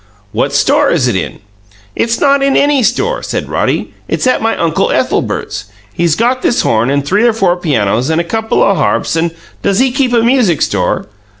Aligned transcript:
"What 0.31 0.51
store 0.51 0.89
is 0.89 1.07
it 1.07 1.15
in?" 1.15 1.41
"It's 1.95 2.19
not 2.19 2.41
in 2.41 2.57
any 2.57 2.81
store," 2.81 3.21
said 3.21 3.47
Roddy. 3.47 3.93
"It's 4.07 4.25
at 4.25 4.41
my 4.41 4.57
Uncle 4.57 4.91
Ethelbert's. 4.91 5.65
He's 5.93 6.15
got 6.15 6.41
this 6.41 6.61
horn 6.61 6.89
and 6.89 7.05
three 7.05 7.27
or 7.27 7.33
four 7.33 7.55
pianos 7.55 8.09
and 8.09 8.19
a 8.19 8.23
couple 8.23 8.63
o' 8.63 8.73
harps 8.73 9.15
and" 9.15 9.29
"Does 9.61 9.77
he 9.77 9.91
keep 9.91 10.11
a 10.11 10.23
music 10.23 10.63
store?" 10.63 11.05